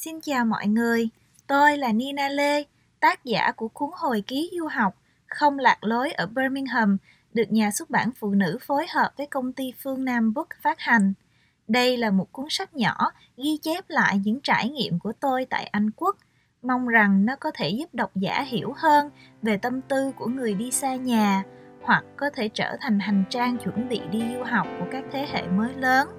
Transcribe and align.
Xin 0.00 0.20
chào 0.20 0.44
mọi 0.44 0.66
người, 0.66 1.08
tôi 1.46 1.76
là 1.76 1.92
Nina 1.92 2.28
Lê, 2.28 2.64
tác 3.00 3.24
giả 3.24 3.52
của 3.52 3.68
cuốn 3.68 3.90
hồi 3.92 4.24
ký 4.26 4.50
du 4.58 4.66
học 4.66 4.94
Không 5.26 5.58
lạc 5.58 5.84
lối 5.84 6.12
ở 6.12 6.26
Birmingham, 6.26 6.96
được 7.34 7.52
nhà 7.52 7.70
xuất 7.70 7.90
bản 7.90 8.10
phụ 8.18 8.30
nữ 8.30 8.58
phối 8.60 8.86
hợp 8.94 9.10
với 9.16 9.26
công 9.26 9.52
ty 9.52 9.72
Phương 9.82 10.04
Nam 10.04 10.34
Book 10.34 10.48
phát 10.62 10.80
hành. 10.80 11.12
Đây 11.68 11.96
là 11.96 12.10
một 12.10 12.32
cuốn 12.32 12.46
sách 12.50 12.74
nhỏ 12.74 13.12
ghi 13.36 13.58
chép 13.62 13.84
lại 13.88 14.20
những 14.24 14.40
trải 14.40 14.68
nghiệm 14.68 14.98
của 14.98 15.12
tôi 15.20 15.46
tại 15.50 15.64
Anh 15.64 15.90
Quốc. 15.90 16.16
Mong 16.62 16.88
rằng 16.88 17.26
nó 17.26 17.36
có 17.36 17.50
thể 17.54 17.68
giúp 17.68 17.94
độc 17.94 18.16
giả 18.16 18.42
hiểu 18.42 18.72
hơn 18.76 19.10
về 19.42 19.56
tâm 19.56 19.80
tư 19.80 20.12
của 20.16 20.26
người 20.26 20.54
đi 20.54 20.70
xa 20.70 20.96
nhà, 20.96 21.42
hoặc 21.82 22.04
có 22.16 22.30
thể 22.30 22.48
trở 22.48 22.76
thành 22.80 23.00
hành 23.00 23.24
trang 23.30 23.56
chuẩn 23.58 23.88
bị 23.88 24.00
đi 24.10 24.22
du 24.34 24.42
học 24.42 24.66
của 24.78 24.86
các 24.92 25.04
thế 25.12 25.26
hệ 25.32 25.42
mới 25.48 25.74
lớn. 25.74 26.17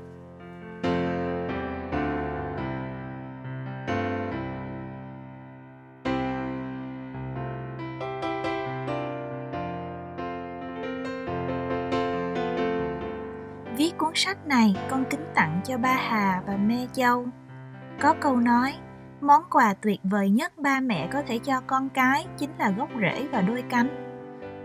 Cuốn 13.99 14.11
sách 14.15 14.47
này 14.47 14.75
con 14.89 15.05
kính 15.09 15.25
tặng 15.35 15.61
cho 15.65 15.77
ba 15.77 15.93
Hà 15.93 16.41
và 16.47 16.57
Mê 16.57 16.87
Châu. 16.93 17.25
Có 18.01 18.15
câu 18.19 18.35
nói, 18.35 18.73
món 19.21 19.43
quà 19.49 19.73
tuyệt 19.81 19.99
vời 20.03 20.29
nhất 20.29 20.57
ba 20.57 20.79
mẹ 20.79 21.07
có 21.13 21.21
thể 21.27 21.39
cho 21.39 21.61
con 21.67 21.89
cái 21.89 22.25
chính 22.37 22.49
là 22.57 22.69
gốc 22.69 22.89
rễ 23.01 23.27
và 23.31 23.41
đôi 23.41 23.63
cánh 23.69 24.09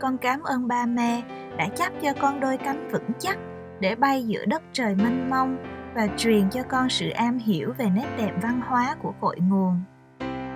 con 0.05 0.19
cảm 0.19 0.43
ơn 0.43 0.69
ba 0.69 0.87
mẹ 0.87 1.23
đã 1.57 1.69
chấp 1.69 1.93
cho 2.03 2.13
con 2.21 2.41
đôi 2.41 2.57
cánh 2.57 2.89
vững 2.93 3.11
chắc 3.19 3.39
để 3.81 3.95
bay 3.95 4.27
giữa 4.27 4.45
đất 4.45 4.63
trời 4.73 4.95
mênh 4.95 5.31
mông 5.31 5.57
và 5.95 6.09
truyền 6.17 6.51
cho 6.51 6.63
con 6.63 6.89
sự 6.89 7.11
am 7.11 7.39
hiểu 7.39 7.73
về 7.79 7.87
nét 7.95 8.07
đẹp 8.19 8.33
văn 8.43 8.61
hóa 8.69 8.97
của 9.03 9.13
cội 9.21 9.37
nguồn. 9.49 9.83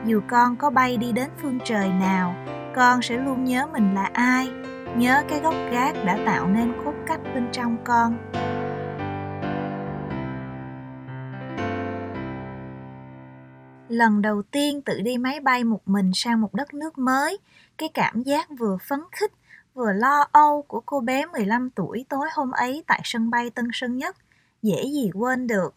Dù 0.07 0.21
con 0.29 0.57
có 0.57 0.71
bay 0.71 0.97
đi 0.97 1.13
đến 1.13 1.29
phương 1.43 1.59
trời 1.65 1.89
nào, 1.89 2.35
con 2.77 3.03
sẽ 3.03 3.17
luôn 3.17 3.45
nhớ 3.45 3.67
mình 3.73 3.95
là 3.95 4.11
ai, 4.13 4.51
nhớ 4.97 5.23
cái 5.29 5.41
gốc 5.41 5.55
gác 5.73 5.95
đã 6.05 6.19
tạo 6.27 6.47
nên 6.47 6.73
cốt 6.85 6.95
cách 7.07 7.21
bên 7.35 7.49
trong 7.53 7.77
con. 7.85 8.28
Lần 13.89 14.23
đầu 14.23 14.43
tiên 14.43 14.83
tự 14.83 15.01
đi 15.01 15.19
máy 15.19 15.41
bay 15.41 15.65
một 15.65 15.89
mình 15.89 16.11
sang 16.15 16.41
một 16.41 16.55
đất 16.55 16.75
nước 16.75 16.99
mới, 16.99 17.39
cái 17.79 17.89
cảm 17.95 18.23
giác 18.23 18.49
vừa 18.59 18.77
phấn 18.89 19.01
khích, 19.13 19.33
vừa 19.75 19.93
lo 19.93 20.29
âu 20.33 20.63
của 20.63 20.83
cô 20.87 21.01
bé 21.01 21.27
15 21.27 21.71
tuổi 21.71 22.05
tối 22.09 22.29
hôm 22.33 22.51
ấy 22.51 22.85
tại 22.87 23.01
sân 23.05 23.31
bay 23.31 23.51
Tân 23.51 23.69
Sơn 23.73 23.99
Nhất, 23.99 24.17
dễ 24.63 24.83
gì 24.83 25.11
quên 25.15 25.47
được. 25.47 25.75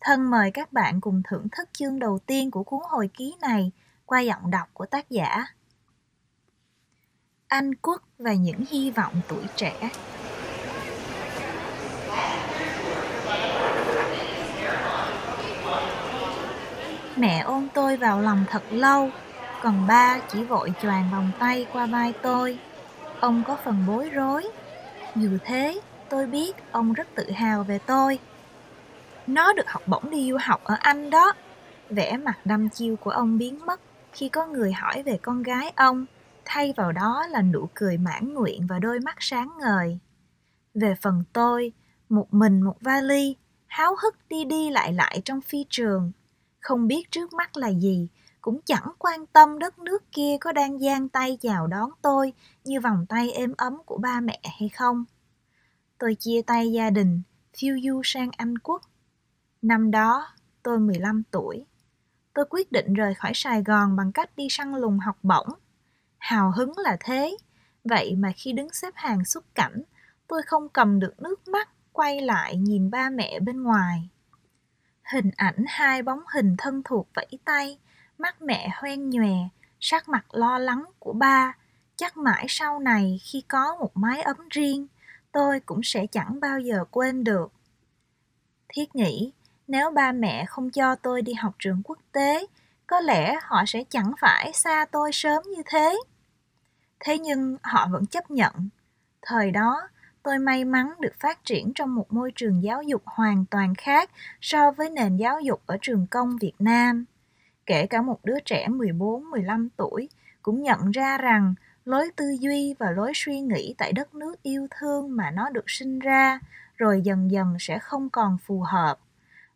Thân 0.00 0.30
mời 0.30 0.50
các 0.50 0.72
bạn 0.72 1.00
cùng 1.00 1.22
thưởng 1.30 1.46
thức 1.52 1.68
chương 1.72 1.98
đầu 1.98 2.18
tiên 2.26 2.50
của 2.50 2.62
cuốn 2.62 2.80
hồi 2.88 3.10
ký 3.14 3.34
này 3.40 3.72
qua 4.06 4.20
giọng 4.20 4.50
đọc 4.50 4.68
của 4.72 4.86
tác 4.86 5.10
giả. 5.10 5.46
Anh 7.48 7.74
Quốc 7.74 8.02
và 8.18 8.32
những 8.32 8.64
hy 8.68 8.90
vọng 8.90 9.14
tuổi 9.28 9.44
trẻ 9.56 9.90
Mẹ 17.16 17.38
ôm 17.38 17.68
tôi 17.74 17.96
vào 17.96 18.20
lòng 18.20 18.44
thật 18.50 18.62
lâu, 18.70 19.10
còn 19.62 19.86
ba 19.86 20.18
chỉ 20.28 20.44
vội 20.44 20.72
choàng 20.82 21.08
vòng 21.12 21.30
tay 21.38 21.66
qua 21.72 21.86
vai 21.86 22.12
tôi. 22.22 22.58
Ông 23.20 23.42
có 23.46 23.56
phần 23.64 23.84
bối 23.86 24.10
rối. 24.10 24.48
Dù 25.14 25.38
thế, 25.44 25.80
tôi 26.08 26.26
biết 26.26 26.56
ông 26.72 26.92
rất 26.92 27.06
tự 27.14 27.30
hào 27.30 27.64
về 27.64 27.78
tôi. 27.78 28.18
Nó 29.26 29.52
được 29.52 29.70
học 29.70 29.82
bổng 29.86 30.10
đi 30.10 30.30
du 30.30 30.36
học 30.40 30.60
ở 30.64 30.76
Anh 30.80 31.10
đó. 31.10 31.32
Vẻ 31.90 32.16
mặt 32.16 32.38
đăm 32.44 32.68
chiêu 32.68 32.96
của 32.96 33.10
ông 33.10 33.38
biến 33.38 33.66
mất 33.66 33.80
khi 34.12 34.28
có 34.28 34.46
người 34.46 34.72
hỏi 34.72 35.02
về 35.02 35.18
con 35.22 35.42
gái 35.42 35.72
ông, 35.76 36.06
thay 36.44 36.74
vào 36.76 36.92
đó 36.92 37.26
là 37.30 37.42
nụ 37.42 37.68
cười 37.74 37.98
mãn 37.98 38.34
nguyện 38.34 38.66
và 38.66 38.78
đôi 38.78 39.00
mắt 39.00 39.16
sáng 39.18 39.50
ngời. 39.60 39.98
Về 40.74 40.94
phần 41.02 41.24
tôi, 41.32 41.72
một 42.08 42.34
mình 42.34 42.60
một 42.60 42.76
vali, 42.80 43.36
háo 43.66 43.96
hức 44.02 44.16
đi 44.28 44.44
đi 44.44 44.70
lại 44.70 44.92
lại 44.92 45.22
trong 45.24 45.40
phi 45.40 45.64
trường, 45.70 46.12
không 46.66 46.86
biết 46.86 47.10
trước 47.10 47.32
mắt 47.32 47.56
là 47.56 47.68
gì, 47.68 48.08
cũng 48.40 48.60
chẳng 48.64 48.92
quan 48.98 49.26
tâm 49.26 49.58
đất 49.58 49.78
nước 49.78 50.12
kia 50.12 50.36
có 50.40 50.52
đang 50.52 50.78
giang 50.78 51.08
tay 51.08 51.38
chào 51.40 51.66
đón 51.66 51.90
tôi 52.02 52.32
như 52.64 52.80
vòng 52.80 53.06
tay 53.08 53.30
êm 53.32 53.54
ấm 53.56 53.78
của 53.86 53.98
ba 53.98 54.20
mẹ 54.20 54.40
hay 54.60 54.68
không. 54.68 55.04
Tôi 55.98 56.14
chia 56.14 56.42
tay 56.46 56.72
gia 56.72 56.90
đình, 56.90 57.22
phiêu 57.58 57.76
du 57.84 58.00
sang 58.04 58.30
Anh 58.36 58.58
Quốc. 58.58 58.82
Năm 59.62 59.90
đó, 59.90 60.26
tôi 60.62 60.78
15 60.78 61.22
tuổi. 61.30 61.66
Tôi 62.34 62.44
quyết 62.50 62.72
định 62.72 62.94
rời 62.94 63.14
khỏi 63.14 63.32
Sài 63.34 63.62
Gòn 63.62 63.96
bằng 63.96 64.12
cách 64.12 64.30
đi 64.36 64.46
săn 64.50 64.74
lùng 64.74 64.98
học 64.98 65.16
bổng. 65.22 65.48
Hào 66.18 66.52
hứng 66.56 66.72
là 66.78 66.96
thế, 67.00 67.36
vậy 67.84 68.14
mà 68.18 68.32
khi 68.36 68.52
đứng 68.52 68.72
xếp 68.72 68.94
hàng 68.94 69.24
xuất 69.24 69.54
cảnh, 69.54 69.82
tôi 70.28 70.42
không 70.42 70.68
cầm 70.68 71.00
được 71.00 71.22
nước 71.22 71.48
mắt 71.48 71.68
quay 71.92 72.20
lại 72.20 72.56
nhìn 72.56 72.90
ba 72.90 73.10
mẹ 73.10 73.40
bên 73.40 73.62
ngoài. 73.62 74.08
Hình 75.10 75.30
ảnh 75.36 75.64
hai 75.68 76.02
bóng 76.02 76.20
hình 76.34 76.54
thân 76.58 76.82
thuộc 76.84 77.08
vẫy 77.14 77.38
tay, 77.44 77.78
mắt 78.18 78.42
mẹ 78.42 78.68
hoen 78.74 79.10
nhòe, 79.10 79.34
sắc 79.80 80.08
mặt 80.08 80.34
lo 80.34 80.58
lắng 80.58 80.84
của 80.98 81.12
ba. 81.12 81.56
Chắc 81.96 82.16
mãi 82.16 82.46
sau 82.48 82.78
này 82.78 83.20
khi 83.22 83.42
có 83.48 83.76
một 83.80 83.90
mái 83.96 84.22
ấm 84.22 84.36
riêng, 84.50 84.86
tôi 85.32 85.60
cũng 85.60 85.80
sẽ 85.82 86.06
chẳng 86.06 86.40
bao 86.40 86.60
giờ 86.60 86.84
quên 86.90 87.24
được. 87.24 87.52
Thiết 88.68 88.96
nghĩ, 88.96 89.32
nếu 89.68 89.90
ba 89.90 90.12
mẹ 90.12 90.44
không 90.44 90.70
cho 90.70 90.94
tôi 90.94 91.22
đi 91.22 91.34
học 91.34 91.54
trường 91.58 91.82
quốc 91.84 91.98
tế, 92.12 92.46
có 92.86 93.00
lẽ 93.00 93.38
họ 93.42 93.64
sẽ 93.66 93.84
chẳng 93.90 94.12
phải 94.20 94.52
xa 94.52 94.86
tôi 94.92 95.10
sớm 95.12 95.42
như 95.56 95.62
thế. 95.66 95.98
Thế 97.00 97.18
nhưng 97.18 97.56
họ 97.62 97.88
vẫn 97.90 98.06
chấp 98.06 98.30
nhận. 98.30 98.68
Thời 99.22 99.50
đó, 99.50 99.88
tôi 100.26 100.38
may 100.38 100.64
mắn 100.64 100.92
được 101.00 101.14
phát 101.20 101.44
triển 101.44 101.72
trong 101.74 101.94
một 101.94 102.12
môi 102.12 102.32
trường 102.34 102.62
giáo 102.62 102.82
dục 102.82 103.02
hoàn 103.04 103.44
toàn 103.50 103.74
khác 103.74 104.10
so 104.40 104.70
với 104.70 104.90
nền 104.90 105.16
giáo 105.16 105.40
dục 105.40 105.62
ở 105.66 105.76
trường 105.80 106.06
công 106.10 106.36
Việt 106.40 106.52
Nam. 106.58 107.04
Kể 107.66 107.86
cả 107.86 108.02
một 108.02 108.24
đứa 108.24 108.40
trẻ 108.44 108.68
14-15 108.68 109.68
tuổi 109.76 110.08
cũng 110.42 110.62
nhận 110.62 110.90
ra 110.90 111.18
rằng 111.18 111.54
lối 111.84 112.10
tư 112.16 112.24
duy 112.40 112.74
và 112.78 112.90
lối 112.90 113.12
suy 113.14 113.40
nghĩ 113.40 113.74
tại 113.78 113.92
đất 113.92 114.14
nước 114.14 114.42
yêu 114.42 114.66
thương 114.78 115.16
mà 115.16 115.30
nó 115.30 115.50
được 115.50 115.64
sinh 115.66 115.98
ra 115.98 116.40
rồi 116.76 117.00
dần 117.04 117.30
dần 117.30 117.56
sẽ 117.60 117.78
không 117.78 118.10
còn 118.10 118.38
phù 118.46 118.60
hợp. 118.60 118.98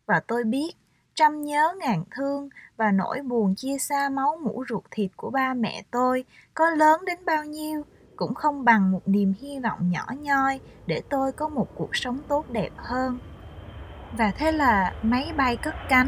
Và 0.05 0.19
tôi 0.27 0.43
biết, 0.43 0.71
trăm 1.15 1.41
nhớ 1.41 1.73
ngàn 1.79 2.03
thương 2.11 2.49
và 2.77 2.91
nỗi 2.91 3.21
buồn 3.21 3.55
chia 3.55 3.77
xa 3.77 4.09
máu 4.09 4.39
mũ 4.43 4.63
ruột 4.69 4.83
thịt 4.91 5.11
của 5.15 5.29
ba 5.29 5.53
mẹ 5.53 5.83
tôi 5.91 6.25
có 6.53 6.69
lớn 6.69 7.01
đến 7.05 7.17
bao 7.25 7.45
nhiêu 7.45 7.83
cũng 8.21 8.33
không 8.33 8.65
bằng 8.65 8.91
một 8.91 9.01
niềm 9.05 9.33
hy 9.39 9.59
vọng 9.59 9.89
nhỏ 9.89 10.05
nhoi 10.21 10.59
để 10.87 11.01
tôi 11.09 11.31
có 11.31 11.49
một 11.49 11.67
cuộc 11.75 11.95
sống 11.95 12.19
tốt 12.27 12.45
đẹp 12.49 12.69
hơn. 12.77 13.19
Và 14.17 14.31
thế 14.31 14.51
là 14.51 14.93
máy 15.01 15.33
bay 15.37 15.57
cất 15.57 15.75
cánh. 15.89 16.07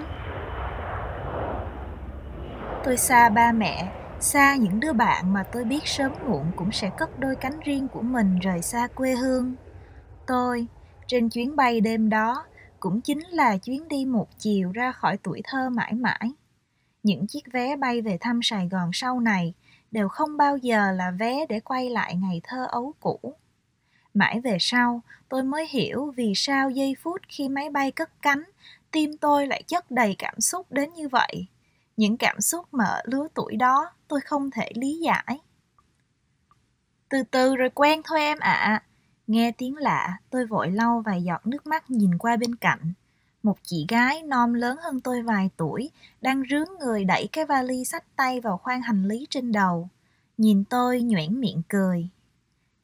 Tôi 2.84 2.98
xa 2.98 3.30
ba 3.30 3.52
mẹ, 3.52 3.94
xa 4.20 4.56
những 4.56 4.80
đứa 4.80 4.94
bạn 4.94 5.34
mà 5.34 5.44
tôi 5.44 5.64
biết 5.64 5.82
sớm 5.86 6.12
muộn 6.28 6.52
cũng 6.56 6.72
sẽ 6.72 6.90
cất 6.98 7.20
đôi 7.20 7.36
cánh 7.36 7.60
riêng 7.60 7.88
của 7.88 8.02
mình 8.02 8.40
rời 8.40 8.62
xa 8.62 8.88
quê 8.96 9.16
hương. 9.16 9.56
Tôi, 10.28 10.68
trên 11.08 11.30
chuyến 11.30 11.56
bay 11.56 11.82
đêm 11.82 12.10
đó, 12.10 12.46
cũng 12.80 13.02
chính 13.02 13.20
là 13.20 13.58
chuyến 13.58 13.88
đi 13.88 14.06
một 14.06 14.28
chiều 14.38 14.72
ra 14.72 14.92
khỏi 14.92 15.18
tuổi 15.24 15.42
thơ 15.44 15.70
mãi 15.70 15.94
mãi. 15.94 16.32
Những 17.04 17.28
chiếc 17.28 17.44
vé 17.54 17.76
bay 17.76 18.02
về 18.02 18.18
thăm 18.22 18.40
sài 18.44 18.68
gòn 18.70 18.90
sau 18.94 19.20
này 19.20 19.54
đều 19.94 20.10
không 20.10 20.38
bao 20.38 20.58
giờ 20.58 20.92
là 20.92 21.12
vé 21.12 21.46
để 21.50 21.60
quay 21.60 21.90
lại 21.90 22.16
ngày 22.16 22.42
thơ 22.44 22.68
ấu 22.70 22.94
cũ. 23.00 23.36
Mãi 24.14 24.42
về 24.42 24.58
sau, 24.60 25.02
tôi 25.30 25.44
mới 25.44 25.68
hiểu 25.68 26.14
vì 26.16 26.34
sao 26.36 26.70
giây 26.70 26.96
phút 27.02 27.22
khi 27.28 27.50
máy 27.50 27.70
bay 27.70 27.92
cất 27.92 28.22
cánh, 28.22 28.44
tim 28.92 29.18
tôi 29.18 29.48
lại 29.48 29.64
chất 29.68 29.92
đầy 29.92 30.16
cảm 30.18 30.40
xúc 30.40 30.72
đến 30.72 30.94
như 30.94 31.08
vậy. 31.08 31.48
Những 31.98 32.18
cảm 32.18 32.42
xúc 32.42 32.66
mà 32.72 32.86
ở 32.86 33.02
lứa 33.06 33.28
tuổi 33.34 33.56
đó 33.56 33.92
tôi 34.08 34.22
không 34.22 34.52
thể 34.52 34.72
lý 34.76 35.00
giải. 35.00 35.40
Từ 37.10 37.24
từ 37.32 37.56
rồi 37.56 37.70
quen 37.70 38.02
thôi 38.04 38.20
em 38.20 38.40
ạ. 38.40 38.54
À. 38.54 38.84
Nghe 39.28 39.52
tiếng 39.58 39.78
lạ, 39.78 40.18
tôi 40.30 40.46
vội 40.46 40.72
lau 40.72 41.04
vài 41.06 41.24
giọt 41.24 41.48
nước 41.48 41.68
mắt 41.68 41.92
nhìn 41.92 42.18
qua 42.18 42.36
bên 42.36 42.56
cạnh. 42.56 42.94
Một 43.44 43.58
chị 43.64 43.86
gái 43.90 44.24
non 44.24 44.54
lớn 44.54 44.78
hơn 44.84 45.02
tôi 45.02 45.22
vài 45.22 45.50
tuổi 45.58 45.90
đang 46.22 46.44
rướng 46.50 46.68
người 46.80 47.06
đẩy 47.06 47.28
cái 47.32 47.46
vali 47.46 47.86
sách 47.86 48.04
tay 48.16 48.42
vào 48.42 48.58
khoang 48.58 48.82
hành 48.82 49.06
lý 49.06 49.28
trên 49.30 49.52
đầu. 49.52 49.90
Nhìn 50.38 50.64
tôi 50.64 51.02
nhoẻn 51.02 51.40
miệng 51.40 51.62
cười. 51.70 52.10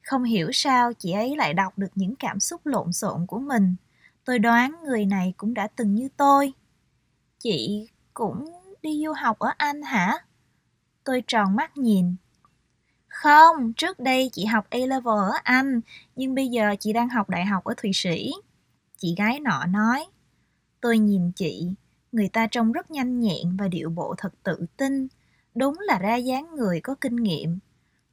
Không 0.03 0.23
hiểu 0.23 0.49
sao 0.53 0.93
chị 0.93 1.11
ấy 1.11 1.35
lại 1.35 1.53
đọc 1.53 1.77
được 1.77 1.91
những 1.95 2.15
cảm 2.15 2.39
xúc 2.39 2.65
lộn 2.65 2.93
xộn 2.93 3.25
của 3.27 3.39
mình. 3.39 3.75
Tôi 4.25 4.39
đoán 4.39 4.75
người 4.83 5.05
này 5.05 5.33
cũng 5.37 5.53
đã 5.53 5.67
từng 5.75 5.95
như 5.95 6.09
tôi. 6.17 6.53
Chị 7.39 7.87
cũng 8.13 8.45
đi 8.81 9.03
du 9.05 9.13
học 9.13 9.39
ở 9.39 9.51
Anh 9.57 9.81
hả? 9.81 10.17
Tôi 11.03 11.23
tròn 11.27 11.55
mắt 11.55 11.77
nhìn. 11.77 12.15
Không, 13.07 13.73
trước 13.73 13.99
đây 13.99 14.29
chị 14.33 14.45
học 14.45 14.67
A-level 14.69 15.17
ở 15.17 15.31
Anh, 15.43 15.81
nhưng 16.15 16.35
bây 16.35 16.47
giờ 16.47 16.75
chị 16.79 16.93
đang 16.93 17.09
học 17.09 17.29
đại 17.29 17.45
học 17.45 17.63
ở 17.63 17.73
Thụy 17.77 17.91
Sĩ. 17.93 18.31
Chị 18.97 19.15
gái 19.17 19.39
nọ 19.39 19.65
nói. 19.65 20.05
Tôi 20.81 20.97
nhìn 20.97 21.31
chị, 21.31 21.67
Người 22.11 22.29
ta 22.29 22.47
trông 22.47 22.71
rất 22.71 22.91
nhanh 22.91 23.19
nhẹn 23.19 23.57
và 23.57 23.67
điệu 23.67 23.89
bộ 23.89 24.15
thật 24.17 24.33
tự 24.43 24.65
tin, 24.77 25.07
đúng 25.55 25.77
là 25.79 25.99
ra 25.99 26.15
dáng 26.15 26.55
người 26.55 26.81
có 26.81 26.95
kinh 27.01 27.15
nghiệm. 27.15 27.59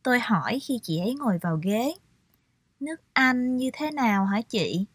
Tôi 0.03 0.19
hỏi 0.21 0.59
khi 0.63 0.81
chị 0.83 1.01
ấy 1.01 1.15
ngồi 1.15 1.39
vào 1.43 1.61
ghế. 1.63 1.95
Nước 2.81 3.01
Anh 3.13 3.57
như 3.57 3.71
thế 3.73 3.91
nào 3.91 4.25
hả 4.25 4.41
chị? 4.49 4.87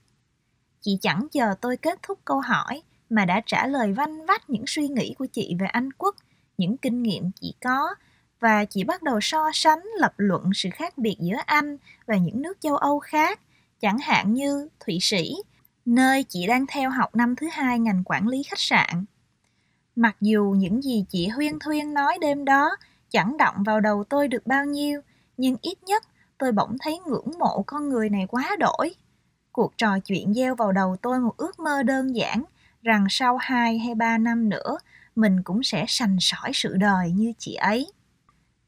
Chị 0.81 0.97
chẳng 1.01 1.27
chờ 1.31 1.55
tôi 1.61 1.77
kết 1.77 1.99
thúc 2.03 2.19
câu 2.25 2.39
hỏi 2.39 2.81
mà 3.09 3.25
đã 3.25 3.41
trả 3.45 3.67
lời 3.67 3.93
vanh 3.93 4.25
vách 4.25 4.49
những 4.49 4.63
suy 4.67 4.87
nghĩ 4.87 5.13
của 5.17 5.25
chị 5.25 5.55
về 5.59 5.67
Anh 5.67 5.91
quốc, 5.91 6.15
những 6.57 6.77
kinh 6.77 7.03
nghiệm 7.03 7.31
chị 7.41 7.53
có 7.61 7.95
và 8.39 8.65
chị 8.65 8.83
bắt 8.83 9.03
đầu 9.03 9.19
so 9.21 9.49
sánh 9.53 9.79
lập 9.99 10.13
luận 10.17 10.43
sự 10.55 10.69
khác 10.73 10.97
biệt 10.97 11.15
giữa 11.19 11.37
Anh 11.45 11.77
và 12.05 12.17
những 12.17 12.41
nước 12.41 12.57
châu 12.59 12.75
Âu 12.75 12.99
khác, 12.99 13.39
chẳng 13.79 13.97
hạn 13.97 14.33
như 14.33 14.69
Thụy 14.79 14.97
Sĩ, 15.01 15.35
nơi 15.85 16.25
chị 16.29 16.47
đang 16.47 16.65
theo 16.67 16.89
học 16.89 17.15
năm 17.15 17.35
thứ 17.35 17.47
hai 17.51 17.79
ngành 17.79 18.03
quản 18.05 18.27
lý 18.27 18.43
khách 18.43 18.59
sạn. 18.59 19.05
Mặc 19.95 20.15
dù 20.21 20.55
những 20.57 20.81
gì 20.81 21.05
chị 21.09 21.27
Huyên 21.27 21.59
Thuyên 21.59 21.93
nói 21.93 22.17
đêm 22.21 22.45
đó 22.45 22.75
chẳng 23.09 23.37
động 23.37 23.55
vào 23.65 23.79
đầu 23.79 24.03
tôi 24.03 24.27
được 24.27 24.47
bao 24.47 24.65
nhiêu, 24.65 25.01
nhưng 25.37 25.55
ít 25.61 25.83
nhất 25.83 26.03
tôi 26.37 26.51
bỗng 26.51 26.77
thấy 26.81 26.99
ngưỡng 26.99 27.31
mộ 27.39 27.63
con 27.67 27.89
người 27.89 28.09
này 28.09 28.27
quá 28.27 28.55
đổi. 28.59 28.95
Cuộc 29.51 29.77
trò 29.77 29.99
chuyện 29.99 30.33
gieo 30.33 30.55
vào 30.55 30.71
đầu 30.71 30.95
tôi 31.01 31.19
một 31.19 31.37
ước 31.37 31.59
mơ 31.59 31.83
đơn 31.83 32.15
giản 32.15 32.43
rằng 32.83 33.05
sau 33.09 33.37
2 33.37 33.79
hay 33.79 33.95
3 33.95 34.17
năm 34.17 34.49
nữa 34.49 34.77
mình 35.15 35.43
cũng 35.43 35.63
sẽ 35.63 35.85
sành 35.87 36.17
sỏi 36.19 36.51
sự 36.53 36.77
đời 36.77 37.11
như 37.11 37.33
chị 37.37 37.53
ấy. 37.53 37.91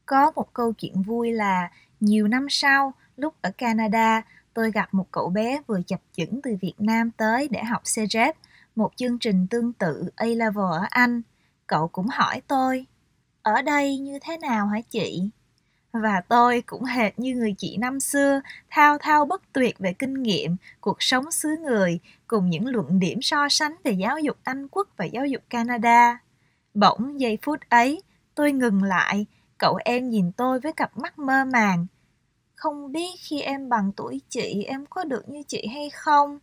Có 0.06 0.32
một 0.36 0.52
câu 0.52 0.72
chuyện 0.72 1.02
vui 1.02 1.32
là 1.32 1.70
nhiều 2.00 2.28
năm 2.28 2.46
sau, 2.50 2.94
lúc 3.16 3.34
ở 3.42 3.50
Canada, 3.50 4.22
tôi 4.54 4.70
gặp 4.70 4.94
một 4.94 5.06
cậu 5.10 5.28
bé 5.28 5.60
vừa 5.66 5.80
chập 5.86 6.00
chững 6.12 6.42
từ 6.42 6.56
Việt 6.60 6.74
Nam 6.78 7.10
tới 7.10 7.48
để 7.48 7.64
học 7.64 7.82
CJEP, 7.84 8.32
một 8.76 8.90
chương 8.96 9.18
trình 9.18 9.46
tương 9.50 9.72
tự 9.72 10.10
A-level 10.16 10.64
ở 10.70 10.86
Anh. 10.90 11.22
Cậu 11.66 11.88
cũng 11.88 12.06
hỏi 12.06 12.42
tôi, 12.46 12.86
ở 13.42 13.62
đây 13.62 13.98
như 13.98 14.18
thế 14.22 14.36
nào 14.36 14.66
hả 14.66 14.80
chị? 14.90 15.30
Và 15.92 16.20
tôi 16.28 16.62
cũng 16.66 16.84
hệt 16.84 17.18
như 17.18 17.34
người 17.34 17.54
chị 17.58 17.76
năm 17.76 18.00
xưa, 18.00 18.40
thao 18.70 18.98
thao 18.98 19.24
bất 19.24 19.42
tuyệt 19.52 19.78
về 19.78 19.92
kinh 19.92 20.22
nghiệm, 20.22 20.56
cuộc 20.80 21.02
sống 21.02 21.30
xứ 21.30 21.56
người, 21.62 21.98
cùng 22.26 22.50
những 22.50 22.66
luận 22.66 22.98
điểm 22.98 23.22
so 23.22 23.48
sánh 23.48 23.74
về 23.84 23.92
giáo 23.92 24.18
dục 24.18 24.36
Anh 24.42 24.68
quốc 24.68 24.88
và 24.96 25.04
giáo 25.04 25.26
dục 25.26 25.42
Canada. 25.50 26.18
Bỗng 26.74 27.20
giây 27.20 27.38
phút 27.42 27.60
ấy, 27.68 28.02
tôi 28.34 28.52
ngừng 28.52 28.82
lại, 28.82 29.26
cậu 29.58 29.78
em 29.84 30.10
nhìn 30.10 30.32
tôi 30.32 30.60
với 30.60 30.72
cặp 30.72 30.98
mắt 30.98 31.18
mơ 31.18 31.44
màng. 31.44 31.86
Không 32.64 32.92
biết 32.92 33.10
khi 33.18 33.40
em 33.40 33.68
bằng 33.68 33.92
tuổi 33.96 34.20
chị 34.28 34.64
em 34.64 34.86
có 34.90 35.04
được 35.04 35.28
như 35.28 35.42
chị 35.48 35.66
hay 35.74 35.90
không? 35.90 36.38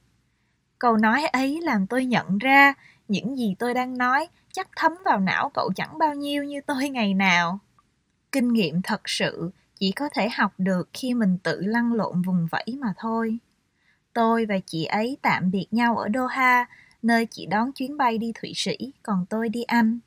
Câu 0.80 0.98
nói 0.98 1.26
ấy 1.26 1.62
làm 1.62 1.88
tôi 1.88 2.06
nhận 2.06 2.38
ra 2.38 2.74
những 3.08 3.38
gì 3.38 3.56
tôi 3.60 3.74
đang 3.74 3.98
nói 3.98 4.28
chắc 4.54 4.68
thấm 4.76 4.92
vào 5.06 5.20
não 5.20 5.52
cậu 5.54 5.70
chẳng 5.76 5.98
bao 5.98 6.16
nhiêu 6.16 6.44
như 6.44 6.62
tôi 6.68 6.90
ngày 6.90 7.14
nào. 7.14 7.60
Kinh 8.32 8.54
nghiệm 8.54 8.82
thật 8.82 9.02
sự 9.06 9.52
chỉ 9.80 9.92
có 9.92 10.10
thể 10.14 10.30
học 10.30 10.54
được 10.58 10.90
khi 10.94 11.14
mình 11.14 11.38
tự 11.44 11.62
lăn 11.62 11.94
lộn 11.94 12.22
vùng 12.22 12.48
vẫy 12.52 12.78
mà 12.80 12.94
thôi. 12.98 13.38
Tôi 14.14 14.46
và 14.46 14.60
chị 14.66 14.86
ấy 14.86 15.18
tạm 15.22 15.52
biệt 15.52 15.68
nhau 15.72 15.98
ở 15.98 16.08
doha, 16.14 16.66
nơi 17.02 17.26
chị 17.26 17.46
đón 17.46 17.72
chuyến 17.72 17.98
bay 17.98 18.18
đi 18.18 18.32
thụy 18.42 18.52
sĩ, 18.56 18.78
còn 19.04 19.26
tôi 19.30 19.50
đi 19.50 19.64
anh 19.64 20.00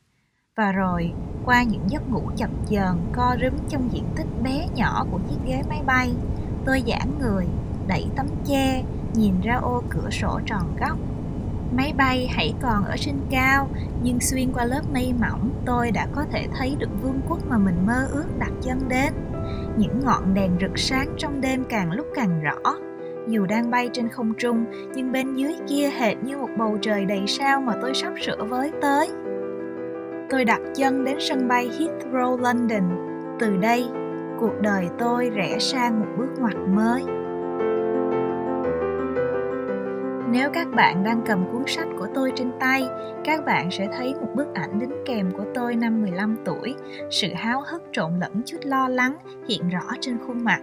và 0.56 0.72
rồi 0.72 1.12
qua 1.44 1.62
những 1.62 1.90
giấc 1.90 2.10
ngủ 2.10 2.22
chập 2.36 2.50
chờn 2.70 2.96
co 3.12 3.36
rúm 3.42 3.52
trong 3.68 3.92
diện 3.92 4.04
tích 4.16 4.26
bé 4.42 4.66
nhỏ 4.74 5.06
của 5.10 5.18
chiếc 5.28 5.36
ghế 5.46 5.62
máy 5.68 5.82
bay 5.86 6.14
tôi 6.64 6.82
giãn 6.86 7.18
người 7.20 7.46
đẩy 7.86 8.06
tấm 8.16 8.26
che 8.46 8.82
nhìn 9.14 9.34
ra 9.42 9.54
ô 9.54 9.82
cửa 9.90 10.10
sổ 10.10 10.40
tròn 10.46 10.76
góc 10.80 10.98
Máy 11.76 11.92
bay 11.96 12.28
hãy 12.30 12.54
còn 12.62 12.84
ở 12.84 12.96
trên 12.98 13.14
cao, 13.30 13.68
nhưng 14.02 14.20
xuyên 14.20 14.52
qua 14.52 14.64
lớp 14.64 14.80
mây 14.92 15.14
mỏng, 15.20 15.50
tôi 15.66 15.90
đã 15.90 16.06
có 16.14 16.24
thể 16.32 16.46
thấy 16.58 16.76
được 16.78 16.88
vương 17.02 17.20
quốc 17.28 17.38
mà 17.48 17.58
mình 17.58 17.86
mơ 17.86 18.08
ước 18.12 18.26
đặt 18.38 18.52
chân 18.62 18.78
đến. 18.88 19.12
Những 19.76 20.00
ngọn 20.04 20.34
đèn 20.34 20.56
rực 20.60 20.78
sáng 20.78 21.14
trong 21.18 21.40
đêm 21.40 21.64
càng 21.68 21.92
lúc 21.92 22.06
càng 22.14 22.40
rõ. 22.42 22.74
Dù 23.28 23.46
đang 23.46 23.70
bay 23.70 23.90
trên 23.92 24.08
không 24.08 24.32
trung, 24.38 24.64
nhưng 24.94 25.12
bên 25.12 25.34
dưới 25.34 25.54
kia 25.68 25.90
hệt 25.98 26.16
như 26.22 26.38
một 26.38 26.50
bầu 26.58 26.78
trời 26.80 27.04
đầy 27.04 27.22
sao 27.26 27.60
mà 27.60 27.74
tôi 27.82 27.94
sắp 27.94 28.12
sửa 28.26 28.44
với 28.44 28.72
tới. 28.82 29.10
Tôi 30.31 30.44
đặt 30.44 30.61
chân 30.75 31.05
đến 31.05 31.17
sân 31.21 31.49
bay 31.49 31.71
Heathrow, 31.79 32.37
London. 32.37 32.82
Từ 33.38 33.56
đây, 33.56 33.85
cuộc 34.41 34.61
đời 34.61 34.88
tôi 34.99 35.31
rẽ 35.35 35.59
sang 35.59 36.00
một 36.00 36.06
bước 36.19 36.29
ngoặt 36.38 36.56
mới. 36.69 37.05
Nếu 40.31 40.50
các 40.53 40.67
bạn 40.76 41.05
đang 41.05 41.23
cầm 41.26 41.44
cuốn 41.53 41.62
sách 41.67 41.87
của 41.99 42.06
tôi 42.15 42.32
trên 42.35 42.50
tay, 42.61 42.88
các 43.25 43.44
bạn 43.44 43.71
sẽ 43.71 43.88
thấy 43.97 44.15
một 44.21 44.29
bức 44.35 44.55
ảnh 44.55 44.79
đính 44.79 45.03
kèm 45.06 45.31
của 45.31 45.44
tôi 45.55 45.76
năm 45.76 46.03
15 46.03 46.37
tuổi, 46.44 46.75
sự 47.11 47.29
háo 47.35 47.62
hức 47.67 47.82
trộn 47.93 48.12
lẫn 48.21 48.43
chút 48.47 48.59
lo 48.65 48.88
lắng 48.88 49.17
hiện 49.49 49.69
rõ 49.69 49.93
trên 50.00 50.19
khuôn 50.26 50.44
mặt. 50.44 50.61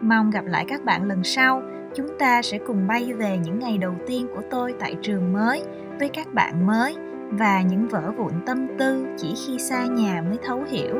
Mong 0.00 0.30
gặp 0.30 0.44
lại 0.46 0.64
các 0.68 0.84
bạn 0.84 1.04
lần 1.04 1.24
sau, 1.24 1.62
chúng 1.94 2.18
ta 2.18 2.42
sẽ 2.42 2.58
cùng 2.66 2.86
bay 2.86 3.12
về 3.12 3.38
những 3.44 3.58
ngày 3.58 3.78
đầu 3.78 3.94
tiên 4.06 4.26
của 4.34 4.42
tôi 4.50 4.74
tại 4.80 4.96
trường 5.02 5.32
mới, 5.32 5.62
với 5.98 6.08
các 6.08 6.34
bạn 6.34 6.66
mới 6.66 6.96
và 7.30 7.62
những 7.62 7.88
vỡ 7.88 8.12
vụn 8.16 8.32
tâm 8.46 8.66
tư 8.78 9.06
chỉ 9.16 9.34
khi 9.46 9.58
xa 9.58 9.86
nhà 9.86 10.22
mới 10.28 10.38
thấu 10.46 10.62
hiểu. 10.70 10.94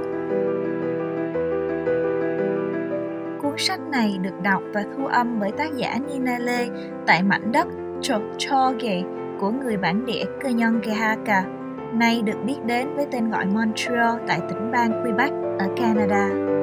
Cuốn 3.42 3.54
sách 3.56 3.80
này 3.92 4.18
được 4.22 4.40
đọc 4.42 4.62
và 4.74 4.84
thu 4.96 5.06
âm 5.06 5.40
bởi 5.40 5.52
tác 5.52 5.76
giả 5.76 5.96
Nina 6.08 6.38
Lê 6.38 6.68
tại 7.06 7.22
mảnh 7.22 7.52
đất 7.52 7.68
Choge 8.38 9.02
của 9.40 9.50
người 9.50 9.76
bản 9.76 10.06
địa 10.06 10.24
Kanyongehaka, 10.40 11.44
nay 11.92 12.22
được 12.22 12.44
biết 12.46 12.56
đến 12.66 12.96
với 12.96 13.06
tên 13.10 13.30
gọi 13.30 13.46
Montreal 13.46 14.16
tại 14.26 14.40
tỉnh 14.48 14.70
bang 14.70 15.02
Quebec 15.02 15.32
ở 15.58 15.66
Canada. 15.76 16.59